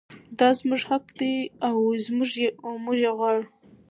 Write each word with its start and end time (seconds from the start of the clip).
دا 0.39 0.49
زموږ 0.59 0.81
حق 0.89 1.05
دی 1.19 1.35
او 1.67 1.75
موږ 2.85 2.97
یې 3.05 3.11
غواړو. 3.17 3.45